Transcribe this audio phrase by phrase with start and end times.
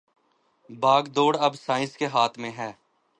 [0.69, 2.71] باگ ڈور اب سائنس کے ہاتھ میں ھے